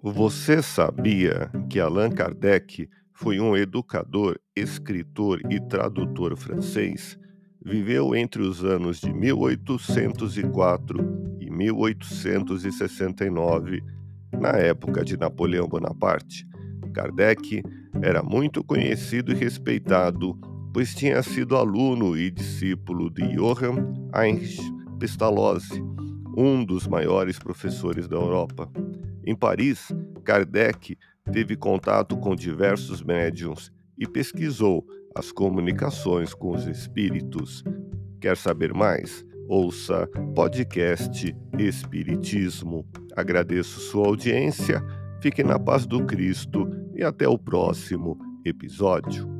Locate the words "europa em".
28.14-29.34